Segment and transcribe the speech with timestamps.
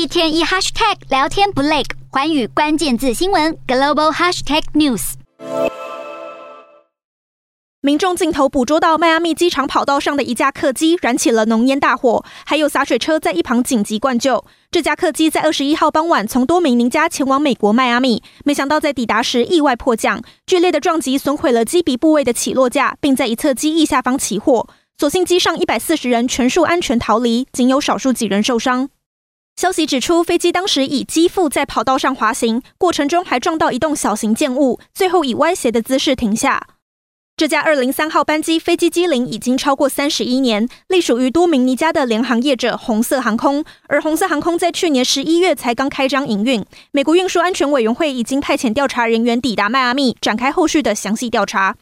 [0.00, 5.12] 一天一 hashtag 聊天不累，寰宇关键字新闻 global hashtag news。
[7.82, 14.42] 民众镜头捕捉到迈阿密机场跑道上的一架客机燃起了浓烟大火，还有洒水车在一旁紧急灌救。
[14.70, 24.66] 这架客机在二十一号傍晚从多米尼加前往美国迈阿密，没想到在抵达时意外迫降，剧烈的撞击损毁了机鼻部位的起落架，并在一侧机翼下方起火。
[24.96, 28.88] 所幸机上一百四十人全数安全逃离，仅有少数几人受伤。
[29.60, 36.66] 消息指出，飞机当时以机腹在跑道上滑行，过程中还撞到一栋小型建物，最后以歪斜的姿势停下。
[37.36, 46.64] 这架二零三号班机飞机机龄已经超过三十一年，隶属于多米尼加的联航业者红色航空，而红色航空在去年十一月才刚开张营运。
[46.92, 51.76] 美国运输安全委员会已经派遣调查人员抵达迈阿密，展开后续的详细调查。